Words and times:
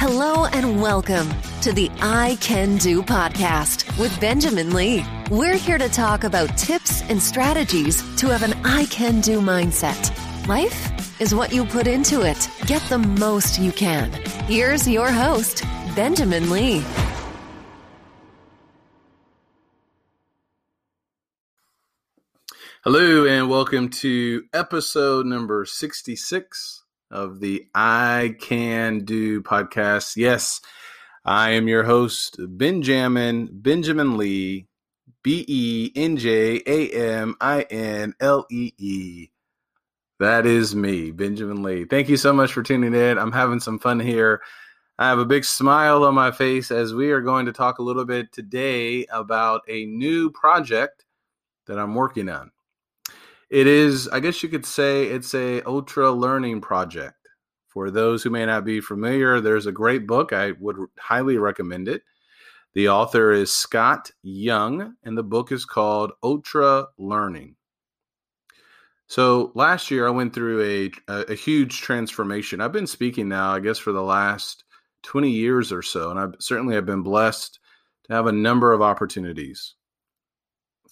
Hello 0.00 0.44
and 0.52 0.80
welcome 0.80 1.28
to 1.60 1.72
the 1.72 1.90
I 2.00 2.38
Can 2.40 2.76
Do 2.76 3.02
podcast 3.02 3.98
with 3.98 4.18
Benjamin 4.20 4.72
Lee. 4.72 5.04
We're 5.28 5.56
here 5.56 5.76
to 5.76 5.88
talk 5.88 6.22
about 6.22 6.56
tips 6.56 7.02
and 7.10 7.20
strategies 7.20 8.00
to 8.18 8.28
have 8.28 8.44
an 8.44 8.52
I 8.64 8.84
Can 8.84 9.20
Do 9.20 9.40
mindset. 9.40 10.16
Life 10.46 11.20
is 11.20 11.34
what 11.34 11.52
you 11.52 11.64
put 11.64 11.88
into 11.88 12.22
it. 12.22 12.48
Get 12.64 12.80
the 12.82 12.98
most 12.98 13.58
you 13.58 13.72
can. 13.72 14.12
Here's 14.46 14.86
your 14.86 15.10
host, 15.10 15.64
Benjamin 15.96 16.48
Lee. 16.48 16.84
Hello, 22.84 23.26
and 23.26 23.50
welcome 23.50 23.88
to 23.88 24.44
episode 24.54 25.26
number 25.26 25.64
66 25.64 26.84
of 27.10 27.40
the 27.40 27.66
I 27.74 28.36
Can 28.40 29.04
Do 29.04 29.42
podcast. 29.42 30.16
Yes, 30.16 30.60
I 31.24 31.50
am 31.50 31.68
your 31.68 31.84
host, 31.84 32.36
Benjamin 32.38 33.48
Benjamin 33.52 34.16
Lee, 34.16 34.66
B 35.22 35.44
E 35.48 35.92
N 35.94 36.16
J 36.16 36.62
A 36.66 36.90
M 36.90 37.36
I 37.40 37.62
N 37.62 38.14
L 38.20 38.46
E 38.50 38.72
E. 38.78 39.28
That 40.20 40.46
is 40.46 40.74
me, 40.74 41.12
Benjamin 41.12 41.62
Lee. 41.62 41.84
Thank 41.84 42.08
you 42.08 42.16
so 42.16 42.32
much 42.32 42.52
for 42.52 42.62
tuning 42.62 42.94
in. 42.94 43.18
I'm 43.18 43.32
having 43.32 43.60
some 43.60 43.78
fun 43.78 44.00
here. 44.00 44.42
I 44.98 45.08
have 45.08 45.20
a 45.20 45.24
big 45.24 45.44
smile 45.44 46.02
on 46.02 46.14
my 46.14 46.32
face 46.32 46.72
as 46.72 46.92
we 46.92 47.12
are 47.12 47.20
going 47.20 47.46
to 47.46 47.52
talk 47.52 47.78
a 47.78 47.84
little 47.84 48.04
bit 48.04 48.32
today 48.32 49.06
about 49.12 49.62
a 49.68 49.86
new 49.86 50.30
project 50.30 51.04
that 51.66 51.78
I'm 51.78 51.94
working 51.94 52.28
on. 52.28 52.50
It 53.50 53.66
is, 53.66 54.08
I 54.08 54.20
guess 54.20 54.42
you 54.42 54.48
could 54.48 54.66
say, 54.66 55.04
it's 55.04 55.34
a 55.34 55.62
ultra 55.62 56.12
learning 56.12 56.60
project. 56.60 57.14
For 57.68 57.90
those 57.90 58.22
who 58.22 58.30
may 58.30 58.44
not 58.44 58.64
be 58.64 58.80
familiar, 58.80 59.40
there's 59.40 59.66
a 59.66 59.72
great 59.72 60.06
book. 60.06 60.32
I 60.32 60.52
would 60.52 60.76
highly 60.98 61.38
recommend 61.38 61.88
it. 61.88 62.02
The 62.74 62.90
author 62.90 63.32
is 63.32 63.54
Scott 63.54 64.10
Young, 64.22 64.94
and 65.02 65.16
the 65.16 65.22
book 65.22 65.50
is 65.50 65.64
called 65.64 66.12
Ultra 66.22 66.88
Learning. 66.98 67.56
So 69.06 69.52
last 69.54 69.90
year, 69.90 70.06
I 70.06 70.10
went 70.10 70.34
through 70.34 70.62
a, 70.62 71.12
a, 71.12 71.32
a 71.32 71.34
huge 71.34 71.80
transformation. 71.80 72.60
I've 72.60 72.72
been 72.72 72.86
speaking 72.86 73.28
now, 73.28 73.52
I 73.52 73.60
guess, 73.60 73.78
for 73.78 73.92
the 73.92 74.02
last 74.02 74.64
20 75.04 75.30
years 75.30 75.72
or 75.72 75.82
so, 75.82 76.10
and 76.10 76.20
I 76.20 76.26
certainly 76.40 76.74
have 76.74 76.84
been 76.84 77.02
blessed 77.02 77.58
to 78.04 78.12
have 78.12 78.26
a 78.26 78.32
number 78.32 78.74
of 78.74 78.82
opportunities 78.82 79.74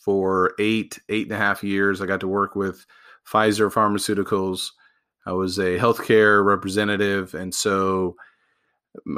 for 0.07 0.55
eight, 0.61 1.01
eight 1.09 1.27
and 1.27 1.35
a 1.35 1.37
half 1.37 1.65
years. 1.65 2.01
I 2.01 2.07
got 2.07 2.21
to 2.21 2.29
work 2.29 2.55
with 2.55 2.87
Pfizer 3.29 3.73
Pharmaceuticals. 3.73 4.71
I 5.27 5.33
was 5.33 5.59
a 5.59 5.77
healthcare 5.77 6.47
representative. 6.47 7.35
And 7.35 7.53
so 7.53 8.15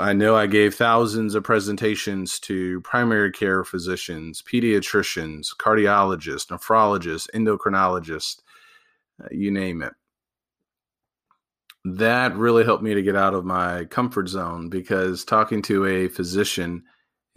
I 0.01 0.15
know 0.15 0.35
I 0.35 0.47
gave 0.47 0.75
thousands 0.75 1.35
of 1.35 1.45
presentations 1.45 2.41
to 2.41 2.81
primary 2.81 3.31
care 3.31 3.65
physicians, 3.65 4.43
pediatricians, 4.43 5.49
cardiologists, 5.61 6.47
nephrologists, 6.47 7.29
endocrinologists, 7.35 8.41
uh, 9.23 9.29
you 9.31 9.51
name 9.51 9.83
it. 9.83 9.93
That 11.85 12.35
really 12.35 12.65
helped 12.65 12.83
me 12.83 12.95
to 12.95 13.03
get 13.03 13.15
out 13.15 13.35
of 13.35 13.45
my 13.45 13.85
comfort 13.85 14.29
zone 14.29 14.71
because 14.71 15.23
talking 15.23 15.61
to 15.63 15.85
a 15.85 16.09
physician 16.09 16.85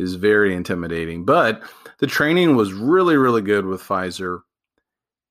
is 0.02 0.16
very 0.16 0.56
intimidating. 0.56 1.26
But 1.26 1.62
the 2.00 2.08
training 2.08 2.56
was 2.56 2.74
really, 2.74 3.16
really 3.16 3.42
good 3.42 3.66
with 3.66 3.82
Pfizer. 3.82 4.42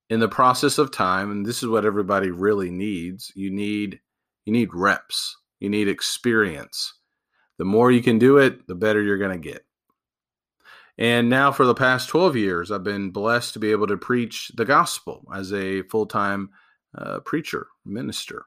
In 0.08 0.20
the 0.20 0.28
process 0.28 0.78
of 0.78 0.90
time, 0.90 1.30
and 1.30 1.46
this 1.46 1.62
is 1.62 1.68
what 1.68 1.84
everybody 1.84 2.30
really 2.30 2.70
needs, 2.70 3.30
you 3.36 3.50
need 3.50 4.00
you 4.44 4.52
need 4.52 4.74
reps. 4.74 5.36
You 5.60 5.68
need 5.68 5.88
experience. 5.88 6.94
The 7.58 7.64
more 7.64 7.92
you 7.92 8.02
can 8.02 8.18
do 8.18 8.38
it, 8.38 8.66
the 8.66 8.74
better 8.74 9.02
you're 9.02 9.18
going 9.18 9.40
to 9.40 9.48
get. 9.50 9.64
And 10.98 11.28
now, 11.28 11.52
for 11.52 11.66
the 11.66 11.74
past 11.74 12.08
12 12.08 12.36
years, 12.36 12.70
I've 12.70 12.82
been 12.82 13.10
blessed 13.10 13.54
to 13.54 13.58
be 13.58 13.70
able 13.70 13.86
to 13.86 13.96
preach 13.96 14.50
the 14.54 14.64
gospel 14.64 15.26
as 15.34 15.52
a 15.52 15.82
full 15.82 16.06
time 16.06 16.50
uh, 16.96 17.20
preacher, 17.20 17.68
minister. 17.84 18.46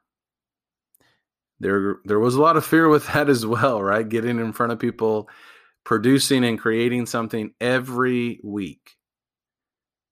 There, 1.59 1.97
there 2.05 2.19
was 2.19 2.35
a 2.35 2.41
lot 2.41 2.57
of 2.57 2.65
fear 2.65 2.89
with 2.89 3.07
that 3.13 3.29
as 3.29 3.45
well, 3.45 3.81
right? 3.81 4.07
Getting 4.07 4.39
in 4.39 4.51
front 4.53 4.71
of 4.71 4.79
people 4.79 5.29
producing 5.83 6.45
and 6.45 6.59
creating 6.59 7.05
something 7.05 7.53
every 7.59 8.39
week. 8.43 8.97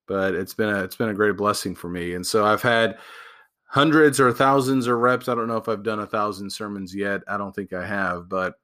But 0.07 0.35
it's 0.35 0.53
been 0.53 0.69
a 0.69 0.83
it's 0.83 0.95
been 0.95 1.09
a 1.09 1.13
great 1.13 1.37
blessing 1.37 1.75
for 1.75 1.89
me. 1.89 2.15
And 2.15 2.25
so 2.25 2.45
I've 2.45 2.61
had 2.61 2.97
hundreds 3.65 4.19
or 4.19 4.33
thousands 4.33 4.87
of 4.87 4.97
reps. 4.97 5.29
I 5.29 5.35
don't 5.35 5.47
know 5.47 5.57
if 5.57 5.69
I've 5.69 5.83
done 5.83 5.99
a 5.99 6.05
thousand 6.05 6.49
sermons 6.51 6.93
yet. 6.93 7.21
I 7.27 7.37
don't 7.37 7.55
think 7.55 7.71
I 7.71 7.85
have, 7.85 8.27
but 8.27 8.55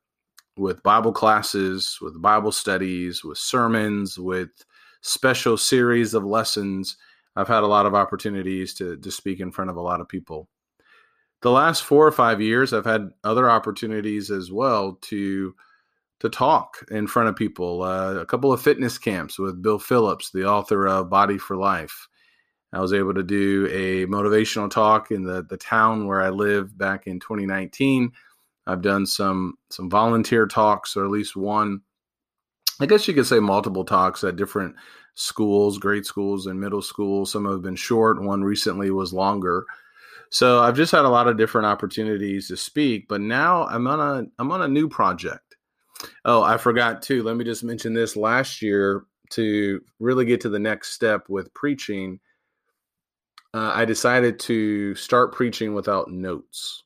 with 0.58 0.84
Bible 0.84 1.14
classes, 1.14 1.98
with 2.02 2.22
Bible 2.22 2.52
studies, 2.52 3.24
with 3.24 3.38
sermons, 3.38 4.20
with 4.20 4.50
special 5.02 5.56
series 5.56 6.14
of 6.14 6.26
lessons, 6.26 6.98
I've 7.36 7.48
had 7.48 7.64
a 7.64 7.68
lot 7.68 7.86
of 7.86 7.96
opportunities 7.96 8.74
to 8.76 8.98
to 8.98 9.12
speak 9.12 9.40
in 9.40 9.52
front 9.52 9.70
of 9.70 9.78
a 9.78 9.82
lot 9.82 10.02
of 10.02 10.10
people. 10.10 10.50
The 11.42 11.52
last 11.52 11.84
4 11.84 12.08
or 12.08 12.12
5 12.12 12.42
years 12.42 12.74
I've 12.74 12.84
had 12.84 13.12
other 13.24 13.50
opportunities 13.50 14.32
as 14.32 14.52
well 14.52 14.98
to 15.04 15.54
to 16.20 16.30
talk 16.30 16.84
in 16.90 17.08
front 17.08 17.30
of 17.30 17.36
people. 17.36 17.84
Uh, 17.84 18.16
a 18.16 18.26
couple 18.26 18.52
of 18.52 18.62
fitness 18.62 18.98
camps 18.98 19.38
with 19.38 19.62
Bill 19.62 19.80
Phillips, 19.80 20.32
the 20.32 20.46
author 20.46 20.88
of 20.88 21.10
Body 21.10 21.38
for 21.38 21.56
Life. 21.56 22.08
I 22.74 22.80
was 22.80 22.94
able 22.94 23.14
to 23.14 23.24
do 23.24 23.68
a 23.72 24.06
motivational 24.08 24.70
talk 24.70 25.12
in 25.12 25.24
the, 25.24 25.44
the 25.44 25.58
town 25.58 26.06
where 26.06 26.22
I 26.22 26.30
live 26.30 26.78
back 26.78 27.08
in 27.08 27.20
2019. 27.20 28.12
I've 28.66 28.82
done 28.82 29.06
some 29.06 29.54
some 29.70 29.90
volunteer 29.90 30.46
talks, 30.46 30.98
or 30.98 31.06
at 31.06 31.12
least 31.12 31.36
one. 31.36 31.82
I 32.82 32.86
guess 32.86 33.08
you 33.08 33.14
could 33.14 33.26
say 33.26 33.40
multiple 33.40 33.86
talks 33.86 34.24
at 34.24 34.36
different 34.36 34.76
schools, 35.16 35.78
grade 35.78 36.06
schools 36.06 36.46
and 36.46 36.60
middle 36.60 36.82
schools. 36.82 37.32
Some 37.32 37.46
have 37.46 37.62
been 37.62 37.78
short. 37.78 38.22
One 38.22 38.44
recently 38.44 38.92
was 38.92 39.14
longer. 39.14 39.66
So 40.30 40.60
I've 40.60 40.76
just 40.76 40.92
had 40.92 41.06
a 41.06 41.10
lot 41.10 41.28
of 41.28 41.38
different 41.38 41.66
opportunities 41.66 42.50
to 42.50 42.58
speak. 42.58 43.08
But 43.08 43.22
now 43.22 43.66
I'm 43.68 43.88
on 43.88 44.00
a 44.00 44.28
I'm 44.40 44.52
on 44.52 44.62
a 44.62 44.68
new 44.68 44.90
project 44.90 45.57
Oh, 46.26 46.44
I 46.44 46.58
forgot 46.58 47.02
too. 47.02 47.24
Let 47.24 47.36
me 47.36 47.44
just 47.44 47.64
mention 47.64 47.94
this 47.94 48.16
last 48.16 48.62
year 48.62 49.06
to 49.32 49.82
really 50.00 50.26
get 50.26 50.42
to 50.42 50.50
the 50.50 50.60
next 50.60 50.94
step 50.94 51.28
with 51.30 51.54
preaching. 51.54 52.20
Uh, 53.54 53.72
I 53.74 53.86
decided 53.86 54.40
to 54.42 54.96
start 54.96 55.34
preaching 55.34 55.74
without 55.74 56.12
notes. 56.12 56.84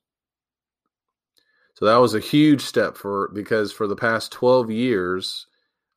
So 1.76 1.86
that 1.86 1.98
was 1.98 2.14
a 2.14 2.20
huge 2.20 2.62
step 2.62 2.96
for 2.96 3.30
because 3.34 3.72
for 3.72 3.88
the 3.88 3.96
past 3.96 4.32
12 4.32 4.70
years, 4.70 5.48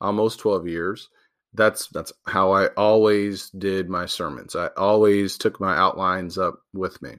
almost 0.01 0.39
12 0.39 0.67
years, 0.67 1.11
that's 1.53 1.89
that's 1.89 2.13
how 2.27 2.53
I 2.53 2.69
always 2.69 3.51
did 3.51 3.89
my 3.89 4.07
sermons. 4.07 4.57
I 4.57 4.69
always 4.77 5.39
took 5.39 5.61
my 5.61 5.77
outlines 5.77 6.39
up 6.39 6.61
with 6.73 7.01
me. 7.03 7.17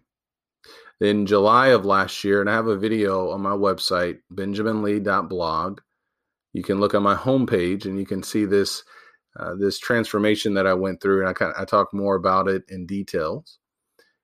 In 1.00 1.25
July 1.25 1.67
of 1.67 1.85
last 1.85 2.23
year, 2.23 2.41
and 2.41 2.50
I 2.50 2.53
have 2.53 2.67
a 2.67 2.77
video 2.77 3.29
on 3.29 3.41
my 3.41 3.51
website, 3.51 4.19
benjaminlee.blog 4.33 5.79
you 6.56 6.63
can 6.63 6.80
look 6.80 6.96
on 6.96 7.04
my 7.04 7.16
homepage 7.16 7.84
and 7.86 8.00
you 8.00 8.06
can 8.06 8.24
see 8.24 8.46
this 8.46 8.84
uh, 9.38 9.54
this 9.56 9.78
transformation 9.78 10.54
that 10.54 10.66
I 10.66 10.74
went 10.74 11.02
through, 11.02 11.19
and 11.19 11.28
I 11.28 11.34
kind 11.34 11.52
of, 11.54 11.62
I 11.62 11.66
talk 11.66 11.94
more 11.94 12.16
about 12.16 12.48
it 12.48 12.63
in 12.69 12.86
details. 12.86 13.60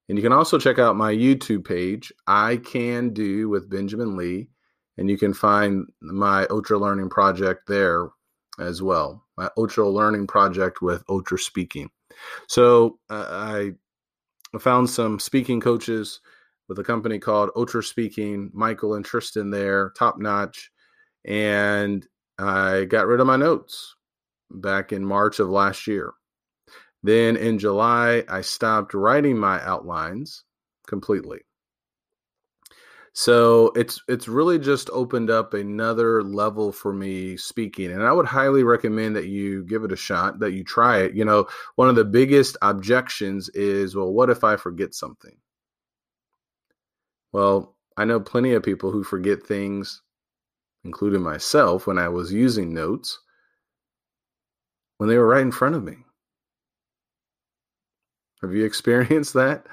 And 0.08 0.18
you 0.18 0.24
can 0.24 0.32
also 0.32 0.58
check 0.58 0.80
out 0.80 0.96
my 0.96 1.14
YouTube 1.14 1.66
page, 1.66 2.14
I 2.28 2.58
Can 2.58 3.14
Do 3.14 3.50
with 3.50 3.70
Benjamin 3.70 4.16
Lee, 4.16 4.48
and 4.98 5.10
you 5.10 5.18
can 5.18 5.34
find 5.34 5.86
my 6.02 6.48
Ultra 6.50 6.78
Learning 6.78 7.10
project 7.10 7.68
there 7.68 8.10
as 8.60 8.82
well. 8.82 9.26
My 9.36 9.50
Ultra 9.58 9.90
Learning 9.90 10.28
project 10.28 10.82
with 10.82 11.04
Ultra 11.10 11.38
Speaking. 11.38 11.90
So 12.48 13.00
uh, 13.10 13.28
I 13.30 13.72
found 14.60 14.90
some 14.90 15.20
speaking 15.20 15.60
coaches 15.60 16.22
with 16.70 16.80
a 16.80 16.84
company 16.86 17.20
called 17.20 17.50
Ultra 17.58 17.84
Speaking, 17.84 18.50
Michael 18.54 18.94
and 18.94 19.04
Tristan 19.04 19.50
there, 19.50 19.92
top 19.98 20.20
notch. 20.20 20.72
And 21.26 22.08
I 22.42 22.86
got 22.86 23.08
rid 23.08 23.20
of 23.20 23.28
my 23.28 23.38
notes 23.38 23.96
back 24.50 24.92
in 24.94 25.06
March 25.06 25.40
of 25.40 25.50
last 25.50 25.88
year. 25.88 26.14
Then 27.04 27.36
in 27.36 27.58
July, 27.58 28.24
I 28.30 28.42
stopped 28.42 28.94
writing 28.94 29.38
my 29.38 29.62
outlines 29.64 30.44
completely. 30.88 31.42
So 33.14 33.74
it's 33.76 34.02
it's 34.08 34.30
really 34.30 34.58
just 34.58 34.90
opened 34.92 35.30
up 35.30 35.54
another 35.54 36.24
level 36.24 36.72
for 36.72 36.94
me 36.94 37.36
speaking, 37.36 37.92
and 37.92 38.04
I 38.04 38.14
would 38.14 38.26
highly 38.26 38.64
recommend 38.64 39.18
that 39.18 39.28
you 39.28 39.66
give 39.66 39.84
it 39.84 39.92
a 39.92 39.98
shot, 39.98 40.40
that 40.40 40.54
you 40.54 40.64
try 40.64 41.00
it. 41.00 41.14
You 41.14 41.26
know, 41.26 41.48
one 41.76 41.90
of 41.90 41.96
the 41.96 42.06
biggest 42.06 42.56
objections 42.62 43.50
is, 43.50 43.96
well, 43.96 44.14
what 44.14 44.30
if 44.30 44.46
I 44.46 44.56
forget 44.56 44.94
something? 44.94 45.36
Well, 47.34 47.76
I 47.98 48.06
know 48.06 48.20
plenty 48.22 48.54
of 48.54 48.64
people 48.64 48.92
who 48.92 49.04
forget 49.04 49.44
things, 49.44 50.02
including 50.84 51.22
myself, 51.22 51.88
when 51.88 51.98
I 51.98 52.10
was 52.10 52.34
using 52.34 52.74
notes 52.74 53.20
when 55.02 55.10
they 55.10 55.18
were 55.18 55.26
right 55.26 55.42
in 55.42 55.52
front 55.52 55.74
of 55.74 55.84
me. 55.84 55.98
Have 58.44 58.54
you 58.54 58.64
experienced 58.68 59.34
that? 59.34 59.66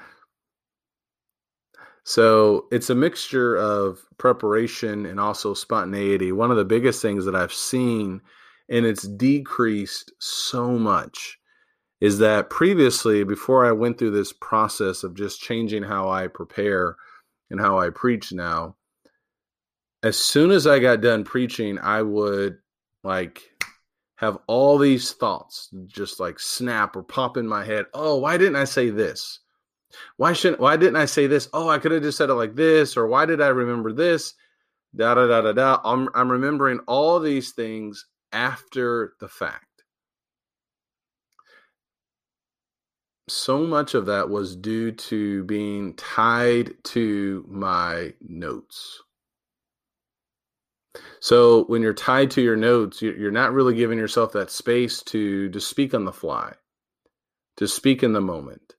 So 2.03 2.65
it's 2.71 2.89
a 2.89 2.95
mixture 2.95 3.55
of 3.55 3.99
preparation 4.17 5.05
and 5.05 5.19
also 5.19 5.53
spontaneity. 5.53 6.31
One 6.31 6.49
of 6.49 6.57
the 6.57 6.65
biggest 6.65 6.99
things 7.03 7.25
that 7.25 7.35
I've 7.35 7.53
seen, 7.53 8.21
and 8.69 8.87
it's 8.87 9.07
decreased 9.07 10.11
so 10.17 10.71
much, 10.71 11.37
is 12.01 12.17
that 12.17 12.49
previously, 12.49 13.23
before 13.23 13.67
I 13.67 13.71
went 13.71 13.99
through 13.99 14.17
this 14.17 14.33
process 14.33 15.03
of 15.03 15.13
just 15.13 15.41
changing 15.41 15.83
how 15.83 16.09
I 16.09 16.25
prepare 16.25 16.95
and 17.51 17.59
how 17.61 17.77
I 17.77 17.91
preach 17.91 18.33
now, 18.33 18.77
as 20.03 20.17
soon 20.17 20.51
as 20.51 20.65
I 20.65 20.79
got 20.79 21.01
done 21.01 21.23
preaching, 21.23 21.77
I 21.79 22.01
would 22.01 22.57
like 23.03 23.41
have 24.15 24.37
all 24.47 24.77
these 24.77 25.13
thoughts 25.13 25.69
just 25.87 26.19
like 26.19 26.39
snap 26.39 26.95
or 26.95 27.03
pop 27.03 27.37
in 27.37 27.47
my 27.47 27.63
head. 27.63 27.85
Oh, 27.93 28.17
why 28.17 28.37
didn't 28.37 28.57
I 28.57 28.65
say 28.65 28.89
this? 28.89 29.39
Why 30.17 30.33
shouldn't 30.33 30.61
why 30.61 30.77
didn't 30.77 30.97
I 30.97 31.05
say 31.05 31.27
this? 31.27 31.49
Oh, 31.53 31.69
I 31.69 31.79
could 31.79 31.91
have 31.91 32.03
just 32.03 32.17
said 32.17 32.29
it 32.29 32.35
like 32.35 32.55
this, 32.55 32.95
or 32.95 33.07
why 33.07 33.25
did 33.25 33.41
I 33.41 33.47
remember 33.47 33.91
this? 33.91 34.33
Da 34.95 35.15
da 35.15 35.27
da 35.27 35.41
da 35.41 35.51
da. 35.53 35.79
I'm 35.83 36.09
I'm 36.13 36.31
remembering 36.31 36.79
all 36.87 37.19
these 37.19 37.51
things 37.51 38.05
after 38.31 39.13
the 39.19 39.27
fact. 39.27 39.65
So 43.27 43.59
much 43.59 43.93
of 43.93 44.07
that 44.07 44.29
was 44.29 44.55
due 44.55 44.91
to 44.91 45.43
being 45.43 45.93
tied 45.95 46.73
to 46.85 47.45
my 47.47 48.13
notes. 48.21 49.03
So 51.19 51.65
when 51.65 51.81
you're 51.81 51.93
tied 51.93 52.31
to 52.31 52.41
your 52.41 52.55
notes, 52.55 53.01
you're 53.01 53.31
not 53.31 53.53
really 53.53 53.75
giving 53.75 53.97
yourself 53.97 54.31
that 54.33 54.51
space 54.51 55.01
to 55.03 55.49
to 55.49 55.59
speak 55.59 55.93
on 55.93 56.05
the 56.05 56.13
fly, 56.13 56.53
to 57.57 57.67
speak 57.67 58.03
in 58.03 58.13
the 58.13 58.21
moment 58.21 58.75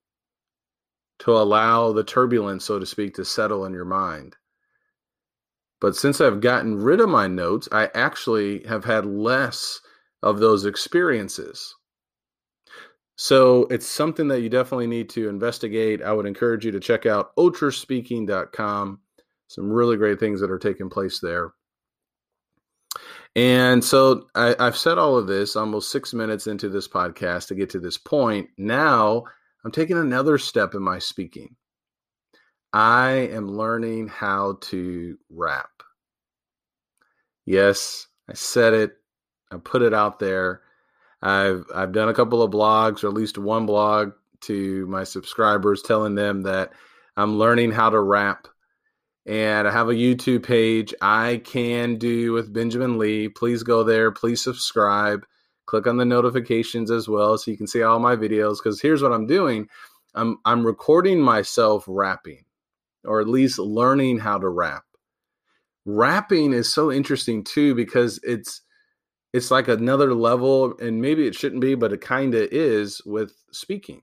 to 1.21 1.33
allow 1.33 1.93
the 1.93 2.03
turbulence, 2.03 2.65
so 2.65 2.79
to 2.79 2.87
speak, 2.87 3.15
to 3.15 3.25
settle 3.25 3.67
in 3.67 3.73
your 3.73 3.85
mind. 3.85 4.37
But 5.81 5.95
since 5.95 6.21
I've 6.21 6.41
gotten 6.41 6.83
rid 6.83 7.01
of 7.01 7.09
my 7.09 7.27
notes, 7.27 7.69
I 7.73 7.91
actually 7.95 8.65
have 8.67 8.85
had 8.85 9.07
less 9.07 9.81
of 10.23 10.41
those 10.41 10.65
experiences. 10.65 11.75
So 13.17 13.67
it's 13.71 13.87
something 13.87 14.29
that 14.29 14.41
you 14.41 14.49
definitely 14.49 14.87
need 14.87 15.11
to 15.11 15.29
investigate. 15.29 16.03
I 16.03 16.13
would 16.13 16.27
encourage 16.27 16.65
you 16.65 16.73
to 16.73 16.81
check 16.81 17.05
out 17.05 17.37
ultraspeaking.com. 17.37 19.01
Some 19.49 19.71
really 19.71 19.97
great 19.97 20.19
things 20.19 20.41
that 20.41 20.51
are 20.51 20.59
taking 20.59 20.89
place 20.89 21.21
there. 21.21 21.53
And 23.37 23.85
so 23.85 24.27
I, 24.35 24.57
have 24.59 24.77
said 24.77 24.99
all 24.99 25.17
of 25.17 25.27
this 25.27 25.55
almost 25.55 25.93
six 25.93 26.13
minutes 26.13 26.47
into 26.47 26.69
this 26.69 26.89
podcast 26.89 27.49
to 27.49 27.55
get 27.55 27.71
to 27.71 27.81
this 27.81 27.97
point. 27.97 28.49
Now 28.59 29.25
I'm 29.65 29.71
taking 29.71 29.99
another 29.99 30.37
step 30.39 30.75
in 30.75 30.83
my 30.83 30.99
speaking. 30.99 31.55
I 32.73 33.11
am 33.33 33.49
learning 33.49 34.09
how 34.09 34.59
to 34.63 35.17
rap. 35.31 35.71
Yes, 37.47 38.07
I 38.29 38.35
said 38.35 38.75
it. 38.75 38.97
I 39.51 39.57
put 39.57 39.83
it 39.83 39.95
out 39.95 40.19
there. 40.19 40.63
I've 41.23 41.65
I've 41.75 41.93
done 41.93 42.09
a 42.09 42.15
couple 42.15 42.43
of 42.43 42.53
blogs 42.53 43.05
or 43.05 43.09
at 43.09 43.15
least 43.15 43.39
one 43.39 43.67
blog 43.67 44.13
to 44.43 44.87
my 44.87 45.05
subscribers 45.05 45.83
telling 45.83 46.15
them 46.15 46.43
that 46.43 46.73
I'm 47.17 47.39
learning 47.39 47.73
how 47.73 47.91
to 47.91 48.01
rap. 48.01 48.49
And 49.27 49.69
I 49.69 49.71
have 49.71 49.89
a 49.89 49.95
YouTube 49.95 50.45
page 50.45 50.95
I 51.03 51.43
can 51.45 51.97
do 51.97 52.33
with 52.33 52.53
Benjamin 52.53 52.99
Lee. 52.99 53.29
Please 53.29 53.63
go 53.63 53.85
there. 53.85 54.11
Please 54.11 54.43
subscribe 54.43 55.25
click 55.71 55.87
on 55.87 55.99
the 55.99 56.05
notifications 56.05 56.91
as 56.91 57.09
well 57.09 57.39
so 57.39 57.49
you 57.49 57.57
can 57.57 57.69
see 57.69 57.81
all 57.81 58.01
my 58.01 58.17
videos 58.17 58.57
because 58.57 58.81
here's 58.81 59.05
what 59.05 59.13
I'm 59.13 59.29
doing. 59.29 59.69
I'm 60.17 60.39
I'm 60.45 60.67
recording 60.67 61.21
myself 61.21 61.85
rapping 61.87 62.45
or 63.05 63.21
at 63.21 63.29
least 63.29 63.61
learning 63.61 64.19
how 64.19 64.39
to 64.39 64.49
rap. 64.49 64.83
Rapping 65.85 66.53
is 66.53 66.75
so 66.75 66.91
interesting 66.91 67.45
too 67.45 67.77
because 67.77 68.19
it's 68.25 68.63
it's 69.33 69.53
like 69.53 69.69
another 69.69 70.13
level 70.13 70.77
and 70.81 71.01
maybe 71.01 71.29
it 71.29 71.37
shouldn't 71.37 71.61
be 71.61 71.77
but 71.77 71.93
it 71.93 72.01
kind 72.01 72.35
of 72.35 72.49
is 72.51 73.01
with 73.07 73.33
speaking. 73.53 74.03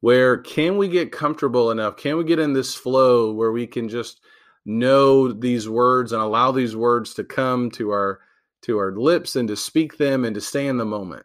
Where 0.00 0.38
can 0.38 0.78
we 0.78 0.88
get 0.88 1.12
comfortable 1.12 1.70
enough? 1.70 1.96
Can 1.96 2.16
we 2.16 2.24
get 2.24 2.38
in 2.38 2.52
this 2.52 2.74
flow 2.74 3.32
where 3.32 3.52
we 3.52 3.66
can 3.66 3.88
just 3.88 4.20
know 4.64 5.32
these 5.32 5.68
words 5.68 6.12
and 6.12 6.22
allow 6.22 6.52
these 6.52 6.76
words 6.76 7.14
to 7.14 7.24
come 7.24 7.70
to 7.72 7.90
our 7.90 8.20
to 8.62 8.78
our 8.78 8.92
lips 8.92 9.36
and 9.36 9.48
to 9.48 9.56
speak 9.56 9.96
them 9.96 10.24
and 10.24 10.34
to 10.34 10.40
stay 10.40 10.66
in 10.66 10.76
the 10.76 10.84
moment. 10.84 11.24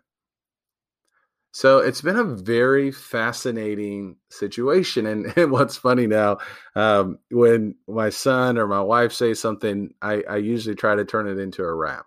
So 1.52 1.80
it's 1.80 2.02
been 2.02 2.18
a 2.18 2.24
very 2.24 2.92
fascinating 2.92 4.18
situation. 4.30 5.06
And, 5.06 5.26
and 5.38 5.52
what's 5.52 5.78
funny 5.78 6.08
now, 6.08 6.38
um, 6.76 7.20
when 7.32 7.76
my 7.88 8.10
son 8.10 8.58
or 8.58 8.68
my 8.68 8.82
wife 8.82 9.14
say 9.14 9.34
something, 9.34 9.94
I, 10.02 10.24
I 10.30 10.38
usually 10.38 10.76
try 10.76 10.96
to 10.96 11.06
turn 11.06 11.28
it 11.28 11.40
into 11.40 11.64
a 11.64 11.74
rap. 11.74 12.06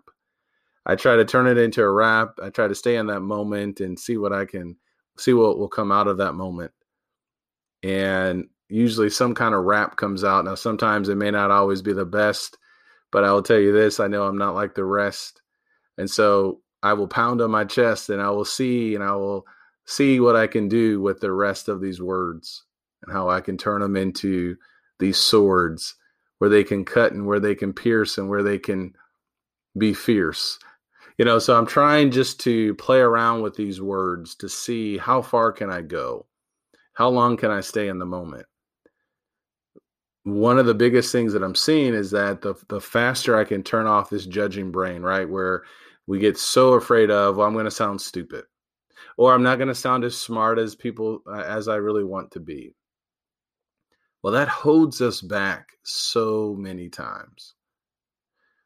I 0.85 0.95
try 0.95 1.15
to 1.15 1.25
turn 1.25 1.47
it 1.47 1.57
into 1.57 1.83
a 1.83 1.91
rap. 1.91 2.39
I 2.41 2.49
try 2.49 2.67
to 2.67 2.75
stay 2.75 2.95
in 2.95 3.07
that 3.07 3.21
moment 3.21 3.81
and 3.81 3.99
see 3.99 4.17
what 4.17 4.33
I 4.33 4.45
can 4.45 4.77
see 5.19 5.33
what 5.33 5.57
will 5.57 5.69
come 5.69 5.91
out 5.91 6.07
of 6.07 6.17
that 6.17 6.33
moment. 6.33 6.71
And 7.83 8.49
usually 8.67 9.09
some 9.09 9.35
kind 9.35 9.53
of 9.53 9.63
rap 9.63 9.95
comes 9.95 10.23
out. 10.23 10.45
Now, 10.45 10.55
sometimes 10.55 11.09
it 11.09 11.15
may 11.15 11.31
not 11.31 11.51
always 11.51 11.81
be 11.81 11.93
the 11.93 12.05
best 12.05 12.57
but 13.11 13.23
I 13.23 13.31
will 13.31 13.43
tell 13.43 13.59
you 13.59 13.71
this 13.71 13.99
I 13.99 14.07
know 14.07 14.23
I'm 14.23 14.37
not 14.37 14.55
like 14.55 14.75
the 14.75 14.85
rest. 14.85 15.41
And 15.97 16.09
so 16.09 16.61
I 16.81 16.93
will 16.93 17.07
pound 17.07 17.41
on 17.41 17.51
my 17.51 17.65
chest 17.65 18.09
and 18.09 18.21
I 18.21 18.29
will 18.29 18.45
see 18.45 18.95
and 18.95 19.03
I 19.03 19.15
will 19.15 19.45
see 19.85 20.19
what 20.19 20.35
I 20.35 20.47
can 20.47 20.67
do 20.67 21.01
with 21.01 21.19
the 21.19 21.31
rest 21.31 21.67
of 21.67 21.81
these 21.81 22.01
words 22.01 22.63
and 23.03 23.11
how 23.11 23.29
I 23.29 23.41
can 23.41 23.57
turn 23.57 23.81
them 23.81 23.95
into 23.95 24.57
these 24.99 25.17
swords 25.17 25.95
where 26.37 26.49
they 26.49 26.63
can 26.63 26.85
cut 26.85 27.11
and 27.11 27.25
where 27.25 27.39
they 27.39 27.55
can 27.55 27.73
pierce 27.73 28.17
and 28.17 28.29
where 28.29 28.43
they 28.43 28.59
can 28.59 28.93
be 29.77 29.93
fierce. 29.93 30.59
You 31.19 31.25
know, 31.25 31.37
so 31.37 31.55
I'm 31.55 31.67
trying 31.67 32.09
just 32.09 32.39
to 32.41 32.73
play 32.75 32.99
around 32.99 33.43
with 33.43 33.55
these 33.55 33.79
words 33.79 34.33
to 34.37 34.49
see 34.49 34.97
how 34.97 35.21
far 35.21 35.51
can 35.51 35.69
I 35.69 35.81
go? 35.81 36.25
How 36.93 37.09
long 37.09 37.37
can 37.37 37.51
I 37.51 37.61
stay 37.61 37.89
in 37.89 37.99
the 37.99 38.05
moment? 38.05 38.47
one 40.23 40.59
of 40.59 40.65
the 40.65 40.73
biggest 40.73 41.11
things 41.11 41.33
that 41.33 41.43
I'm 41.43 41.55
seeing 41.55 41.93
is 41.93 42.11
that 42.11 42.41
the 42.41 42.53
the 42.67 42.81
faster 42.81 43.37
I 43.37 43.43
can 43.43 43.63
turn 43.63 43.87
off 43.87 44.09
this 44.09 44.25
judging 44.25 44.71
brain, 44.71 45.01
right, 45.01 45.27
where 45.27 45.63
we 46.07 46.19
get 46.19 46.37
so 46.37 46.73
afraid 46.73 47.11
of, 47.11 47.37
well, 47.37 47.47
I'm 47.47 47.53
going 47.53 47.65
to 47.65 47.71
sound 47.71 48.01
stupid, 48.01 48.45
or 49.17 49.33
I'm 49.33 49.43
not 49.43 49.57
going 49.57 49.67
to 49.67 49.75
sound 49.75 50.03
as 50.03 50.17
smart 50.17 50.59
as 50.59 50.75
people 50.75 51.21
uh, 51.27 51.41
as 51.41 51.67
I 51.67 51.75
really 51.75 52.03
want 52.03 52.31
to 52.31 52.39
be. 52.39 52.75
Well, 54.21 54.33
that 54.33 54.49
holds 54.49 55.01
us 55.01 55.21
back 55.21 55.69
so 55.83 56.55
many 56.57 56.89
times. 56.89 57.53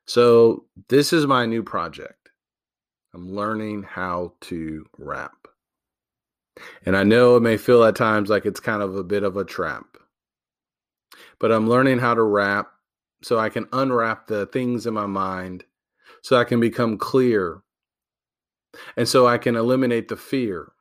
So 0.06 0.66
this 0.90 1.14
is 1.14 1.28
my 1.28 1.46
new 1.46 1.64
project. 1.64 2.23
I'm 3.14 3.34
learning 3.36 3.84
how 3.84 4.34
to 4.42 4.86
rap. 4.98 5.48
And 6.86 6.96
I 6.96 7.04
know 7.04 7.36
it 7.36 7.42
may 7.42 7.58
feel 7.58 7.84
at 7.84 7.96
times 7.96 8.30
like 8.30 8.46
it's 8.46 8.60
kind 8.60 8.82
of 8.82 8.96
a 8.96 9.04
bit 9.04 9.24
of 9.24 9.38
a 9.38 9.44
trap 9.46 9.86
but 11.40 11.52
I'm 11.52 11.70
learning 11.70 12.00
how 12.00 12.14
to 12.14 12.24
rap 12.24 12.72
so 13.22 13.38
I 13.38 13.50
can 13.50 13.68
unwrap 13.74 14.28
the 14.28 14.46
things 14.48 14.88
in 14.88 14.94
my 14.94 15.06
mind 15.06 15.66
so 16.22 16.38
I 16.38 16.44
can 16.44 16.60
become 16.60 16.98
clear 16.98 17.62
and 18.98 19.08
so 19.08 19.28
I 19.28 19.38
can 19.38 19.56
eliminate 19.56 20.08
the 20.08 20.18
fear 20.18 20.72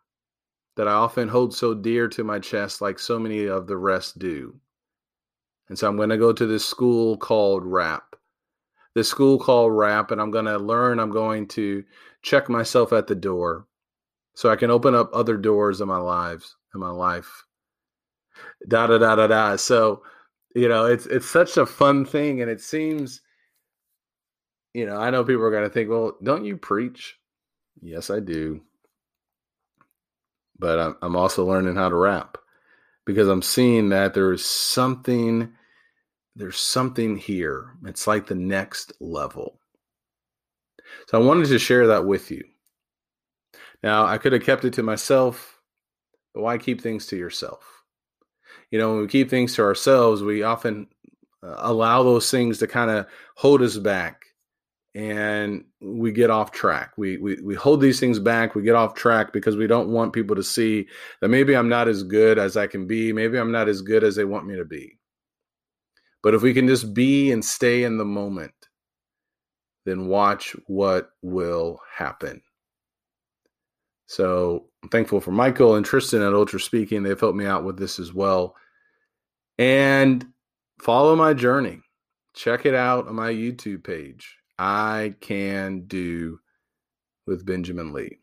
that 0.76 0.88
I 0.88 0.92
often 0.92 1.28
hold 1.28 1.54
so 1.54 1.74
dear 1.74 2.08
to 2.08 2.24
my 2.24 2.38
chest, 2.38 2.80
like 2.80 2.98
so 2.98 3.18
many 3.18 3.46
of 3.46 3.66
the 3.66 3.76
rest 3.76 4.18
do. 4.18 4.54
And 5.68 5.78
so 5.78 5.88
I'm 5.88 5.96
going 5.96 6.08
to 6.08 6.16
go 6.16 6.32
to 6.32 6.46
this 6.46 6.64
school 6.64 7.16
called 7.16 7.64
RAP. 7.64 8.16
This 8.94 9.08
school 9.08 9.38
call 9.38 9.70
RAP, 9.70 10.10
and 10.10 10.20
I'm 10.20 10.30
going 10.30 10.44
to 10.44 10.58
learn, 10.58 10.98
I'm 10.98 11.10
going 11.10 11.48
to 11.48 11.84
check 12.22 12.48
myself 12.48 12.92
at 12.92 13.06
the 13.06 13.14
door 13.14 13.66
so 14.34 14.50
I 14.50 14.56
can 14.56 14.70
open 14.70 14.94
up 14.94 15.10
other 15.12 15.36
doors 15.36 15.80
in 15.80 15.88
my 15.88 15.98
lives, 15.98 16.56
in 16.74 16.80
my 16.80 16.90
life. 16.90 17.44
Da 18.68 18.86
da 18.86 18.98
da 18.98 19.16
da 19.16 19.26
da. 19.26 19.56
So 19.56 20.02
you 20.54 20.68
know 20.68 20.86
it's 20.86 21.06
it's 21.06 21.28
such 21.28 21.56
a 21.56 21.66
fun 21.66 22.04
thing 22.04 22.40
and 22.40 22.50
it 22.50 22.60
seems 22.60 23.20
you 24.74 24.86
know 24.86 24.96
i 24.96 25.10
know 25.10 25.24
people 25.24 25.42
are 25.42 25.50
going 25.50 25.62
to 25.64 25.70
think 25.70 25.88
well 25.88 26.16
don't 26.22 26.44
you 26.44 26.56
preach 26.56 27.18
yes 27.80 28.10
i 28.10 28.20
do 28.20 28.60
but 30.58 30.78
I'm, 30.78 30.96
I'm 31.02 31.16
also 31.16 31.44
learning 31.44 31.76
how 31.76 31.88
to 31.88 31.96
rap 31.96 32.38
because 33.04 33.28
i'm 33.28 33.42
seeing 33.42 33.88
that 33.90 34.14
there 34.14 34.32
is 34.32 34.44
something 34.44 35.52
there's 36.36 36.58
something 36.58 37.16
here. 37.16 37.76
It's 37.84 38.06
like 38.06 38.26
the 38.26 38.34
next 38.34 38.92
level. 39.00 39.58
So 41.08 41.20
I 41.20 41.24
wanted 41.24 41.48
to 41.48 41.58
share 41.58 41.86
that 41.88 42.04
with 42.04 42.30
you. 42.30 42.44
Now, 43.82 44.06
I 44.06 44.18
could 44.18 44.32
have 44.32 44.44
kept 44.44 44.64
it 44.64 44.72
to 44.74 44.82
myself, 44.82 45.58
but 46.34 46.42
why 46.42 46.58
keep 46.58 46.80
things 46.80 47.06
to 47.06 47.16
yourself? 47.16 47.82
You 48.70 48.78
know, 48.78 48.92
when 48.92 49.00
we 49.02 49.08
keep 49.08 49.28
things 49.28 49.54
to 49.56 49.62
ourselves, 49.62 50.22
we 50.22 50.42
often 50.42 50.86
uh, 51.42 51.56
allow 51.58 52.02
those 52.02 52.30
things 52.30 52.58
to 52.58 52.66
kind 52.66 52.90
of 52.90 53.06
hold 53.34 53.60
us 53.62 53.76
back 53.76 54.24
and 54.94 55.64
we 55.80 56.12
get 56.12 56.30
off 56.30 56.52
track. 56.52 56.92
We, 56.96 57.16
we 57.16 57.40
we 57.42 57.54
hold 57.54 57.80
these 57.80 57.98
things 57.98 58.18
back. 58.18 58.54
We 58.54 58.62
get 58.62 58.74
off 58.74 58.94
track 58.94 59.32
because 59.32 59.56
we 59.56 59.66
don't 59.66 59.88
want 59.88 60.12
people 60.12 60.36
to 60.36 60.42
see 60.42 60.86
that 61.20 61.28
maybe 61.28 61.56
I'm 61.56 61.68
not 61.68 61.88
as 61.88 62.02
good 62.02 62.38
as 62.38 62.56
I 62.56 62.66
can 62.66 62.86
be. 62.86 63.12
Maybe 63.12 63.38
I'm 63.38 63.52
not 63.52 63.68
as 63.68 63.80
good 63.80 64.04
as 64.04 64.16
they 64.16 64.24
want 64.24 64.46
me 64.46 64.56
to 64.56 64.64
be. 64.64 64.98
But 66.22 66.34
if 66.34 66.42
we 66.42 66.54
can 66.54 66.68
just 66.68 66.94
be 66.94 67.32
and 67.32 67.44
stay 67.44 67.84
in 67.84 67.98
the 67.98 68.04
moment, 68.04 68.54
then 69.84 70.06
watch 70.06 70.54
what 70.66 71.10
will 71.22 71.80
happen. 71.96 72.40
So 74.06 74.66
I'm 74.82 74.90
thankful 74.90 75.20
for 75.20 75.32
Michael 75.32 75.74
and 75.74 75.84
Tristan 75.84 76.22
at 76.22 76.34
Ultra 76.34 76.60
Speaking. 76.60 77.02
They've 77.02 77.18
helped 77.18 77.36
me 77.36 77.46
out 77.46 77.64
with 77.64 77.78
this 77.78 77.98
as 77.98 78.12
well. 78.12 78.54
And 79.58 80.26
follow 80.80 81.16
my 81.16 81.34
journey. 81.34 81.80
Check 82.34 82.66
it 82.66 82.74
out 82.74 83.08
on 83.08 83.14
my 83.14 83.32
YouTube 83.32 83.84
page. 83.84 84.36
I 84.58 85.14
can 85.20 85.86
do 85.86 86.38
with 87.26 87.44
Benjamin 87.44 87.92
Lee. 87.92 88.18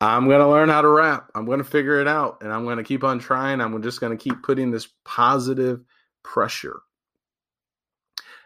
I'm 0.00 0.26
going 0.26 0.40
to 0.40 0.48
learn 0.48 0.70
how 0.70 0.80
to 0.80 0.88
rap. 0.88 1.30
I'm 1.34 1.44
going 1.44 1.58
to 1.58 1.64
figure 1.64 2.00
it 2.00 2.08
out 2.08 2.38
and 2.40 2.52
I'm 2.52 2.64
going 2.64 2.78
to 2.78 2.84
keep 2.84 3.04
on 3.04 3.18
trying. 3.18 3.60
I'm 3.60 3.82
just 3.82 4.00
going 4.00 4.16
to 4.16 4.22
keep 4.22 4.42
putting 4.42 4.70
this 4.70 4.88
positive 5.04 5.82
pressure. 6.22 6.80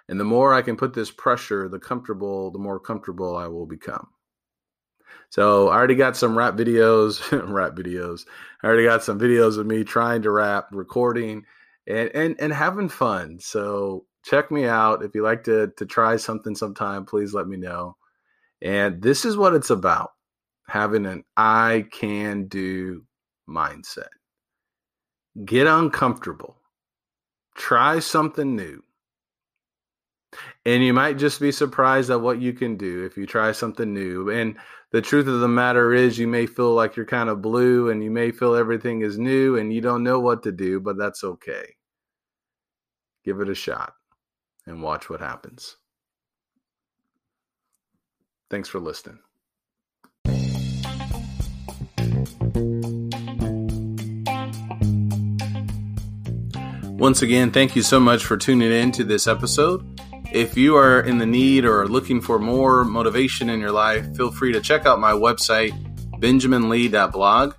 And 0.09 0.21
the 0.21 0.25
more 0.25 0.52
I 0.52 0.62
can 0.62 0.76
put 0.76 0.93
this 0.93 1.11
pressure, 1.11 1.69
the 1.69 1.78
comfortable, 1.78 2.50
the 2.50 2.59
more 2.59 2.78
comfortable 2.78 3.37
I 3.37 3.47
will 3.47 3.66
become. 3.66 4.09
So 5.31 5.69
I 5.69 5.76
already 5.76 5.95
got 5.95 6.16
some 6.16 6.37
rap 6.37 6.54
videos, 6.54 7.21
rap 7.52 7.73
videos. 7.73 8.25
I 8.62 8.66
already 8.66 8.85
got 8.85 9.02
some 9.02 9.19
videos 9.19 9.59
of 9.59 9.66
me 9.66 9.83
trying 9.83 10.23
to 10.23 10.31
rap, 10.31 10.69
recording, 10.73 11.45
and 11.87 12.11
and 12.14 12.37
and 12.38 12.52
having 12.52 12.88
fun. 12.88 13.38
So 13.40 14.07
check 14.25 14.50
me 14.50 14.66
out 14.66 15.02
if 15.04 15.14
you 15.14 15.23
like 15.23 15.45
to 15.45 15.73
to 15.76 15.87
try 15.87 16.16
something 16.16 16.54
sometime. 16.54 17.04
Please 17.04 17.35
let 17.35 17.49
me 17.49 17.57
know. 17.57 17.97
And 18.62 19.02
this 19.02 19.25
is 19.25 19.37
what 19.37 19.54
it's 19.54 19.71
about: 19.71 20.12
having 20.69 21.07
an 21.07 21.25
I 21.37 21.87
can 21.90 22.47
do 22.47 23.04
mindset. 23.49 24.09
Get 25.45 25.66
uncomfortable. 25.66 26.57
Try 27.54 28.00
something 28.00 28.56
new. 28.56 28.82
And 30.66 30.82
you 30.82 30.92
might 30.92 31.18
just 31.18 31.40
be 31.40 31.52
surprised 31.52 32.11
at 32.11 32.20
what 32.20 32.40
you 32.40 32.52
can 32.52 32.76
do 32.76 33.04
if 33.04 33.16
you 33.16 33.26
try 33.26 33.52
something 33.52 33.92
new. 33.92 34.30
And 34.30 34.56
the 34.90 35.02
truth 35.02 35.26
of 35.26 35.40
the 35.40 35.49
matter 35.49 35.92
is, 35.92 36.18
you 36.18 36.26
may 36.26 36.46
feel 36.46 36.75
like 36.75 36.96
you're 36.96 37.06
kind 37.06 37.28
of 37.28 37.42
blue 37.42 37.90
and 37.90 38.02
you 38.02 38.11
may 38.11 38.32
feel 38.32 38.54
everything 38.54 39.02
is 39.02 39.18
new 39.18 39.56
and 39.56 39.73
you 39.73 39.80
don't 39.80 40.02
know 40.02 40.20
what 40.20 40.42
to 40.44 40.52
do, 40.52 40.80
but 40.80 40.96
that's 40.96 41.23
okay. 41.23 41.76
Give 43.25 43.40
it 43.40 43.49
a 43.49 43.54
shot 43.54 43.94
and 44.66 44.82
watch 44.82 45.08
what 45.08 45.20
happens. 45.20 45.76
Thanks 48.50 48.68
for 48.68 48.80
listening. 48.80 49.18
Once 56.96 57.22
again, 57.22 57.50
thank 57.50 57.74
you 57.74 57.82
so 57.82 57.98
much 57.98 58.24
for 58.24 58.36
tuning 58.36 58.70
in 58.70 58.92
to 58.92 59.02
this 59.02 59.26
episode. 59.26 60.00
If 60.32 60.56
you 60.56 60.76
are 60.76 61.00
in 61.00 61.18
the 61.18 61.26
need 61.26 61.64
or 61.64 61.88
looking 61.88 62.20
for 62.20 62.38
more 62.38 62.84
motivation 62.84 63.50
in 63.50 63.58
your 63.58 63.72
life, 63.72 64.16
feel 64.16 64.30
free 64.30 64.52
to 64.52 64.60
check 64.60 64.86
out 64.86 65.00
my 65.00 65.10
website, 65.10 65.72
benjaminlee.blog, 66.20 67.54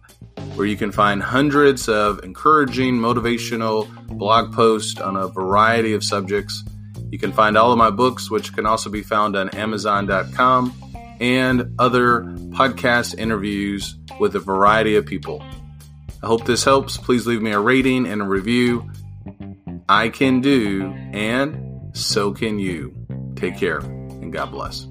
where 0.55 0.65
you 0.65 0.77
can 0.77 0.91
find 0.91 1.21
hundreds 1.21 1.89
of 1.89 2.23
encouraging, 2.23 2.95
motivational 2.95 3.87
blog 4.07 4.53
posts 4.53 5.01
on 5.01 5.17
a 5.17 5.27
variety 5.27 5.93
of 5.93 6.03
subjects. 6.03 6.63
You 7.11 7.19
can 7.19 7.33
find 7.33 7.57
all 7.57 7.73
of 7.73 7.77
my 7.77 7.91
books, 7.91 8.31
which 8.31 8.53
can 8.53 8.65
also 8.65 8.89
be 8.89 9.03
found 9.03 9.35
on 9.35 9.49
Amazon.com, 9.49 10.73
and 11.19 11.75
other 11.77 12.21
podcast 12.51 13.19
interviews 13.19 13.97
with 14.17 14.35
a 14.35 14.39
variety 14.39 14.95
of 14.95 15.05
people. 15.05 15.43
I 16.23 16.27
hope 16.27 16.45
this 16.45 16.63
helps. 16.63 16.95
Please 16.95 17.27
leave 17.27 17.41
me 17.41 17.51
a 17.51 17.59
rating 17.59 18.07
and 18.07 18.21
a 18.21 18.25
review. 18.25 18.89
I 19.87 20.09
can 20.09 20.41
do, 20.41 20.91
and 21.13 21.95
so 21.95 22.31
can 22.33 22.59
you. 22.59 22.95
Take 23.35 23.57
care, 23.57 23.79
and 23.79 24.33
God 24.33 24.51
bless. 24.51 24.87